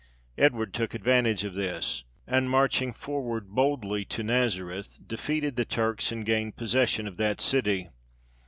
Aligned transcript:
Edward 0.35 0.73
took 0.73 0.95
advantage 0.95 1.43
of 1.43 1.53
this, 1.53 2.03
and 2.25 2.49
marching 2.49 2.89
boldly 2.91 2.93
forward 2.97 4.09
to 4.09 4.23
Nazareth, 4.23 4.97
defeated 5.05 5.57
the 5.57 5.63
Turks 5.65 6.11
and 6.11 6.25
gained 6.25 6.55
possession 6.55 7.05
of 7.07 7.17
that 7.17 7.39
city. 7.39 7.87